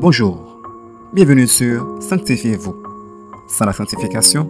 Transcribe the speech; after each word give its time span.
Bonjour, 0.00 0.38
bienvenue 1.12 1.48
sur 1.48 2.00
Sanctifiez-vous. 2.00 2.76
Sans 3.48 3.64
la 3.64 3.72
sanctification, 3.72 4.48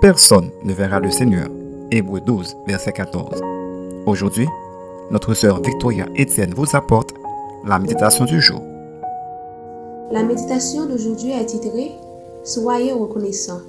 personne 0.00 0.50
ne 0.64 0.72
verra 0.72 1.00
le 1.00 1.10
Seigneur. 1.10 1.48
Hébreu 1.90 2.22
12, 2.22 2.56
verset 2.66 2.92
14. 2.92 3.42
Aujourd'hui, 4.06 4.48
notre 5.10 5.34
sœur 5.34 5.60
Victoria 5.60 6.06
Etienne 6.18 6.54
vous 6.54 6.74
apporte 6.74 7.12
la 7.66 7.78
méditation 7.78 8.24
du 8.24 8.40
jour. 8.40 8.62
La 10.12 10.22
méditation 10.22 10.86
d'aujourd'hui 10.86 11.32
est 11.32 11.44
titrée 11.44 11.92
Soyez 12.42 12.94
reconnaissants. 12.94 13.60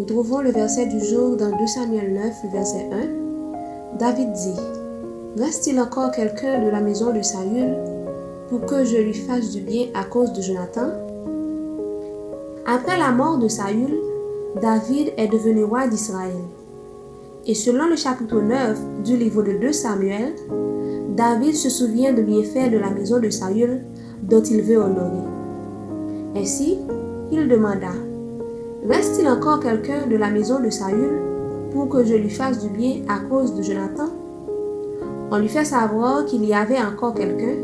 Nous 0.00 0.04
trouvons 0.04 0.40
le 0.40 0.50
verset 0.50 0.86
du 0.86 0.98
jour 0.98 1.36
dans 1.36 1.56
2 1.56 1.66
Samuel 1.68 2.12
9, 2.14 2.52
verset 2.52 2.90
1. 3.94 3.98
David 4.00 4.32
dit 4.32 4.60
Reste-t-il 5.40 5.78
encore 5.80 6.10
quelqu'un 6.10 6.64
de 6.64 6.70
la 6.70 6.80
maison 6.80 7.12
de 7.12 7.22
Saül? 7.22 7.97
Pour 8.48 8.64
que 8.66 8.84
je 8.84 8.96
lui 8.96 9.14
fasse 9.14 9.50
du 9.50 9.60
bien 9.60 9.86
à 9.94 10.04
cause 10.04 10.32
de 10.32 10.40
Jonathan 10.40 10.88
Après 12.66 12.98
la 12.98 13.10
mort 13.10 13.38
de 13.38 13.48
Saül, 13.48 13.94
David 14.60 15.12
est 15.16 15.28
devenu 15.28 15.64
roi 15.64 15.86
d'Israël. 15.86 16.36
Et 17.46 17.54
selon 17.54 17.86
le 17.88 17.96
chapitre 17.96 18.40
9 18.40 19.02
du 19.04 19.16
livre 19.16 19.42
de 19.42 19.52
2 19.52 19.72
Samuel, 19.72 20.34
David 21.16 21.54
se 21.54 21.68
souvient 21.68 22.12
de 22.12 22.22
bienfaits 22.22 22.70
de 22.70 22.78
la 22.78 22.90
maison 22.90 23.18
de 23.18 23.30
Saül 23.30 23.80
dont 24.22 24.42
il 24.42 24.62
veut 24.62 24.78
honorer. 24.78 25.26
Ainsi, 26.36 26.78
il 27.30 27.48
demanda 27.48 27.92
Reste-t-il 28.88 29.28
encore 29.28 29.60
quelqu'un 29.60 30.06
de 30.06 30.16
la 30.16 30.30
maison 30.30 30.60
de 30.60 30.70
Saül 30.70 31.20
pour 31.72 31.88
que 31.88 32.04
je 32.04 32.14
lui 32.14 32.30
fasse 32.30 32.60
du 32.60 32.70
bien 32.70 33.02
à 33.08 33.18
cause 33.28 33.54
de 33.54 33.62
Jonathan? 33.62 34.08
On 35.30 35.38
lui 35.38 35.48
fait 35.48 35.64
savoir 35.64 36.24
qu'il 36.24 36.44
y 36.44 36.54
avait 36.54 36.80
encore 36.80 37.14
quelqu'un, 37.14 37.56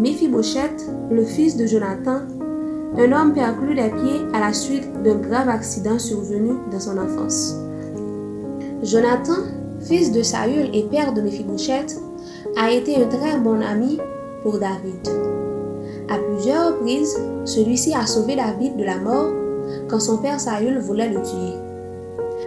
Méphibosheth, 0.00 0.88
le 1.10 1.22
fils 1.24 1.58
de 1.58 1.66
Jonathan, 1.66 2.20
un 2.96 3.12
homme 3.12 3.34
perclus 3.34 3.74
des 3.74 3.90
pieds 3.90 4.22
à 4.32 4.40
la 4.40 4.54
suite 4.54 4.90
d'un 5.02 5.16
grave 5.16 5.50
accident 5.50 5.98
survenu 5.98 6.52
dans 6.72 6.80
son 6.80 6.96
enfance. 6.96 7.54
Jonathan, 8.82 9.42
fils 9.82 10.10
de 10.10 10.22
Saül 10.22 10.70
et 10.72 10.84
père 10.84 11.12
de 11.12 11.20
Méphibosheth, 11.20 12.00
a 12.56 12.70
été 12.70 12.96
un 12.96 13.08
très 13.08 13.38
bon 13.38 13.60
ami 13.60 13.98
pour 14.42 14.58
David. 14.58 15.06
À 16.08 16.16
plusieurs 16.16 16.68
reprises, 16.68 17.20
celui-ci 17.44 17.92
a 17.92 18.06
sauvé 18.06 18.36
David 18.36 18.78
de 18.78 18.84
la 18.84 18.96
mort 18.96 19.28
quand 19.90 20.00
son 20.00 20.16
père 20.16 20.40
Saül 20.40 20.78
voulait 20.78 21.10
le 21.10 21.20
tuer. 21.20 21.58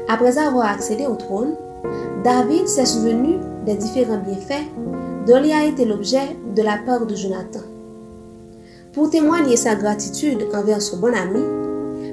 Après 0.10 0.40
avoir 0.40 0.72
accédé 0.72 1.06
au 1.06 1.14
trône, 1.14 1.54
David 2.24 2.68
s'est 2.68 2.88
souvenu 2.88 3.36
des 3.64 3.76
différents 3.76 4.18
bienfaits 4.26 4.66
dont 5.28 5.42
il 5.44 5.52
a 5.52 5.66
été 5.66 5.86
l'objet 5.86 6.36
de 6.56 6.62
la 6.62 6.78
part 6.86 7.06
de 7.06 7.16
Jonathan. 7.16 7.62
Pour 8.94 9.10
témoigner 9.10 9.58
sa 9.58 9.76
gratitude 9.76 10.46
envers 10.54 10.82
son 10.82 10.98
bon 10.98 11.14
ami, 11.14 11.42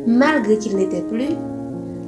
malgré 0.06 0.58
qu'il 0.58 0.77
n'était 0.77 1.02
plus, 1.02 1.36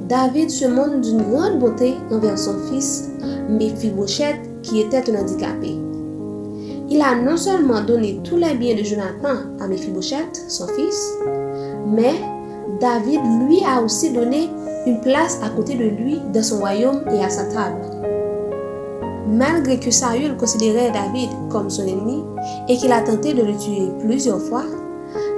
David 0.09 0.49
se 0.49 0.65
montre 0.65 0.99
d'une 1.01 1.21
grande 1.21 1.59
beauté 1.59 1.93
envers 2.11 2.37
son 2.37 2.55
fils, 2.69 3.09
Mephibosheth, 3.49 4.37
qui 4.63 4.81
était 4.81 5.09
un 5.09 5.21
handicapé. 5.21 5.75
Il 6.89 7.01
a 7.01 7.15
non 7.15 7.37
seulement 7.37 7.81
donné 7.81 8.19
tous 8.23 8.37
les 8.37 8.55
biens 8.55 8.75
de 8.75 8.83
Jonathan 8.83 9.41
à 9.59 9.67
Mephibosheth, 9.67 10.43
son 10.47 10.67
fils, 10.67 11.13
mais 11.87 12.15
David 12.79 13.21
lui 13.47 13.59
a 13.65 13.81
aussi 13.81 14.11
donné 14.11 14.49
une 14.85 14.99
place 15.01 15.39
à 15.43 15.49
côté 15.49 15.75
de 15.75 15.85
lui 15.85 16.19
dans 16.33 16.43
son 16.43 16.59
royaume 16.59 17.01
et 17.11 17.23
à 17.23 17.29
sa 17.29 17.45
table. 17.45 17.81
Malgré 19.27 19.79
que 19.79 19.89
Saül 19.89 20.35
considérait 20.35 20.91
David 20.91 21.29
comme 21.49 21.69
son 21.69 21.87
ennemi 21.87 22.23
et 22.67 22.75
qu'il 22.77 22.91
a 22.91 23.01
tenté 23.01 23.33
de 23.33 23.41
le 23.41 23.55
tuer 23.57 23.89
plusieurs 23.99 24.41
fois, 24.41 24.65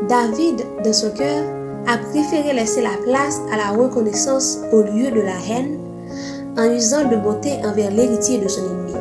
David, 0.09 0.63
dans 0.83 0.93
son 0.93 1.11
cœur, 1.11 1.43
a 1.87 1.97
préféré 1.97 2.53
laisser 2.53 2.81
la 2.81 2.97
place 3.03 3.39
à 3.53 3.57
la 3.57 3.69
reconnaissance 3.69 4.59
au 4.71 4.81
lieu 4.81 5.11
de 5.11 5.21
la 5.21 5.35
haine 5.49 5.77
en 6.57 6.71
usant 6.71 7.07
de 7.07 7.15
beauté 7.15 7.51
envers 7.63 7.91
l'héritier 7.91 8.39
de 8.39 8.47
son 8.47 8.61
ennemi. 8.61 8.93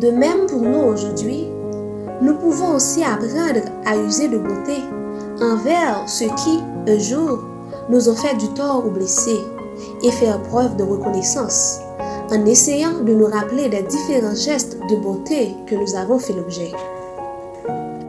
De 0.00 0.10
même 0.10 0.46
pour 0.46 0.62
nous 0.62 0.80
aujourd'hui, 0.80 1.46
nous 2.22 2.34
pouvons 2.36 2.76
aussi 2.76 3.02
apprendre 3.04 3.60
à 3.84 3.96
user 3.96 4.28
de 4.28 4.38
beauté 4.38 4.76
envers 5.42 6.02
ceux 6.06 6.28
qui, 6.36 6.60
un 6.88 6.98
jour, 6.98 7.40
nous 7.90 8.08
ont 8.08 8.14
fait 8.14 8.36
du 8.36 8.48
tort 8.54 8.84
ou 8.86 8.90
blessés 8.90 9.40
et 10.02 10.10
faire 10.10 10.40
preuve 10.44 10.76
de 10.76 10.84
reconnaissance 10.84 11.80
en 12.30 12.46
essayant 12.46 13.00
de 13.00 13.12
nous 13.12 13.26
rappeler 13.26 13.68
des 13.68 13.82
différents 13.82 14.34
gestes 14.34 14.78
de 14.88 14.96
bonté 14.96 15.56
que 15.66 15.74
nous 15.74 15.96
avons 15.96 16.18
fait 16.18 16.32
l'objet. 16.32 16.70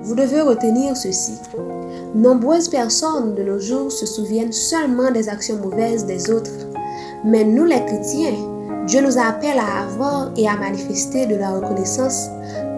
Vous 0.03 0.15
devez 0.15 0.41
retenir 0.41 0.95
ceci. 0.95 1.39
Nombreuses 2.13 2.69
personnes 2.69 3.33
de 3.33 3.43
nos 3.43 3.59
jours 3.59 3.91
se 3.91 4.05
souviennent 4.05 4.51
seulement 4.51 5.11
des 5.11 5.27
actions 5.27 5.57
mauvaises 5.57 6.05
des 6.05 6.29
autres, 6.29 6.51
mais 7.25 7.43
nous 7.43 7.65
les 7.65 7.83
chrétiens, 7.85 8.35
Dieu 8.85 9.01
nous 9.01 9.17
appelle 9.17 9.57
à 9.57 9.85
avoir 9.85 10.31
et 10.37 10.47
à 10.47 10.55
manifester 10.55 11.25
de 11.25 11.35
la 11.35 11.51
reconnaissance, 11.51 12.27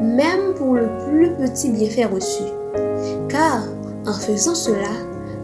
même 0.01 0.53
pour 0.55 0.75
le 0.75 0.87
plus 1.09 1.31
petit 1.31 1.71
bienfait 1.71 2.05
reçu. 2.05 2.43
Car 3.27 3.63
en 4.05 4.13
faisant 4.13 4.55
cela, 4.55 4.91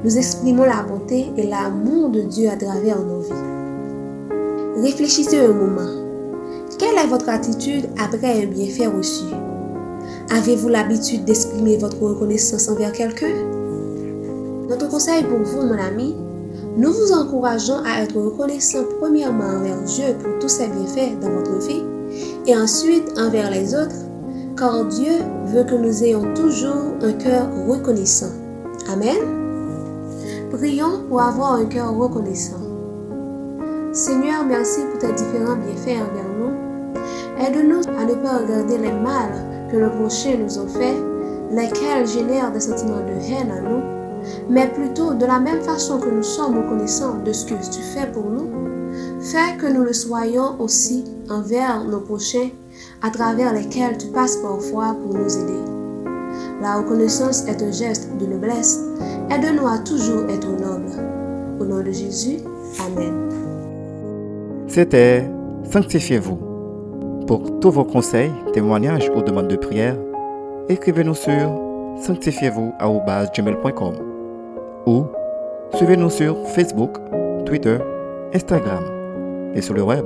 nous 0.03 0.17
exprimons 0.17 0.63
la 0.63 0.83
bonté 0.83 1.31
et 1.35 1.47
l'amour 1.47 2.09
de 2.09 2.21
Dieu 2.21 2.49
à 2.49 2.55
travers 2.55 2.99
nos 2.99 3.19
vies. 3.19 3.58
Réfléchissez 4.81 5.39
un 5.39 5.51
moment. 5.51 5.91
Quelle 6.77 6.97
est 6.97 7.07
votre 7.07 7.27
attitude 7.27 7.89
après 8.01 8.43
un 8.43 8.45
bienfait 8.45 8.87
reçu? 8.87 9.25
Avez-vous 10.29 10.69
l'habitude 10.69 11.25
d'exprimer 11.25 11.75
votre 11.77 11.99
reconnaissance 11.99 12.69
envers 12.69 12.93
quelqu'un? 12.93 13.33
Notre 14.69 14.87
conseil 14.87 15.23
pour 15.23 15.39
vous, 15.39 15.63
mon 15.63 15.77
ami, 15.77 16.15
nous 16.77 16.93
vous 16.93 17.11
encourageons 17.11 17.83
à 17.85 18.03
être 18.03 18.15
reconnaissant 18.15 18.85
premièrement 19.01 19.57
envers 19.57 19.81
Dieu 19.83 20.15
pour 20.23 20.39
tous 20.39 20.47
ses 20.47 20.67
bienfaits 20.67 21.19
dans 21.19 21.31
votre 21.31 21.59
vie 21.67 21.83
et 22.47 22.55
ensuite 22.55 23.11
envers 23.17 23.51
les 23.51 23.75
autres, 23.75 24.05
car 24.57 24.85
Dieu 24.85 25.11
veut 25.47 25.65
que 25.65 25.75
nous 25.75 26.03
ayons 26.05 26.33
toujours 26.33 26.93
un 27.01 27.11
cœur 27.13 27.49
reconnaissant. 27.67 28.31
Amen. 28.89 29.17
Prions 30.53 31.03
pour 31.09 31.21
avoir 31.21 31.55
un 31.55 31.65
cœur 31.65 31.93
reconnaissant. 31.97 32.68
Seigneur, 33.91 34.45
merci 34.45 34.81
pour 34.81 34.99
tes 34.99 35.11
différents 35.13 35.55
bienfaits 35.55 35.99
envers 35.99 36.29
nous. 36.37 36.53
Aide-nous 37.43 37.81
à 37.97 38.05
ne 38.05 38.13
pas 38.13 38.37
regarder 38.37 38.77
les 38.77 38.91
mal 38.91 39.31
que 39.71 39.77
le 39.77 39.89
prochain 39.89 40.37
nous 40.37 40.59
a 40.59 40.67
fait, 40.67 40.95
lesquels 41.51 42.07
génèrent 42.07 42.51
des 42.51 42.59
sentiments 42.59 42.99
de 42.99 43.19
haine 43.31 43.51
à 43.51 43.61
nous, 43.61 43.81
mais 44.47 44.67
plutôt 44.67 45.15
de 45.15 45.25
la 45.25 45.39
même 45.39 45.61
façon 45.61 45.99
que 45.99 46.09
nous 46.09 46.21
sommes 46.21 46.57
reconnaissants 46.57 47.15
de 47.25 47.33
ce 47.33 47.45
que 47.45 47.55
tu 47.55 47.81
fais 47.81 48.05
pour 48.11 48.25
nous, 48.29 48.47
fais 49.21 49.57
que 49.57 49.65
nous 49.65 49.83
le 49.83 49.93
soyons 49.93 50.61
aussi 50.61 51.05
envers 51.27 51.83
nos 51.83 52.01
prochains 52.01 52.49
à 53.01 53.09
travers 53.09 53.53
lesquels 53.53 53.97
tu 53.97 54.07
passes 54.07 54.37
parfois 54.37 54.95
pour 55.01 55.15
nous 55.15 55.35
aider. 55.35 55.63
La 56.61 56.75
reconnaissance 56.75 57.45
est 57.47 57.63
un 57.63 57.71
geste 57.71 58.09
de 58.19 58.27
noblesse. 58.27 58.79
Aide-nous 59.31 59.67
à 59.67 59.79
toujours 59.79 60.29
être 60.29 60.47
nobles. 60.47 60.91
Au 61.59 61.65
nom 61.65 61.81
de 61.81 61.91
Jésus, 61.91 62.37
Amen. 62.79 63.28
C'était 64.69 65.25
Sanctifiez-vous. 65.63 66.37
Pour 67.27 67.59
tous 67.59 67.71
vos 67.71 67.83
conseils, 67.83 68.31
témoignages 68.53 69.11
ou 69.15 69.21
demandes 69.21 69.47
de 69.47 69.55
prière, 69.55 69.95
écrivez-nous 70.67 71.15
sur 71.15 71.59
sanctifiez-vous@gmail.com 72.01 73.93
ou 74.85 75.05
suivez-nous 75.75 76.09
sur 76.09 76.37
Facebook, 76.47 76.97
Twitter, 77.45 77.77
Instagram 78.33 78.83
et 79.53 79.61
sur 79.61 79.73
le 79.73 79.83
web 79.83 80.05